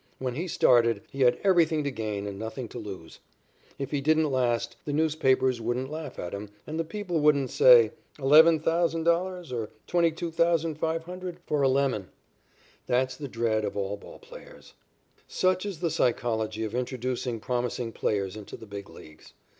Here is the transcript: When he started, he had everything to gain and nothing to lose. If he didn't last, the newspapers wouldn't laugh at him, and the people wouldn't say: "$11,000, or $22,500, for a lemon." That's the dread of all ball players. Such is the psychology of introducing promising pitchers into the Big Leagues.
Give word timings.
When 0.17 0.33
he 0.33 0.47
started, 0.47 1.03
he 1.11 1.21
had 1.21 1.37
everything 1.43 1.83
to 1.83 1.91
gain 1.91 2.25
and 2.25 2.39
nothing 2.39 2.67
to 2.69 2.79
lose. 2.79 3.19
If 3.77 3.91
he 3.91 4.01
didn't 4.01 4.31
last, 4.31 4.75
the 4.83 4.93
newspapers 4.93 5.61
wouldn't 5.61 5.91
laugh 5.91 6.17
at 6.17 6.33
him, 6.33 6.49
and 6.65 6.79
the 6.79 6.83
people 6.83 7.19
wouldn't 7.19 7.51
say: 7.51 7.91
"$11,000, 8.17 9.51
or 9.51 9.69
$22,500, 9.87 11.37
for 11.45 11.61
a 11.61 11.69
lemon." 11.69 12.09
That's 12.87 13.15
the 13.15 13.27
dread 13.27 13.63
of 13.63 13.77
all 13.77 13.95
ball 13.95 14.17
players. 14.17 14.73
Such 15.27 15.67
is 15.67 15.81
the 15.81 15.91
psychology 15.91 16.63
of 16.63 16.73
introducing 16.73 17.39
promising 17.39 17.91
pitchers 17.91 18.35
into 18.35 18.57
the 18.57 18.65
Big 18.65 18.89
Leagues. 18.89 19.33